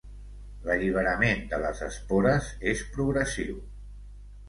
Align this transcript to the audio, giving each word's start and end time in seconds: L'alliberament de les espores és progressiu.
L'alliberament 0.69 1.45
de 1.53 1.61
les 1.65 1.83
espores 1.91 2.51
és 2.75 2.85
progressiu. 2.99 3.65